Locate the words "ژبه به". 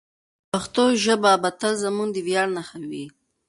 1.03-1.49